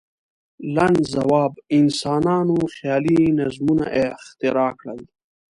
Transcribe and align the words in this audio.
لنډ 0.75 0.97
ځواب: 1.13 1.53
انسانانو 1.79 2.57
خیالي 2.75 3.19
نظمونه 3.39 3.85
اختراع 4.03 4.71
کړل. 4.79 5.01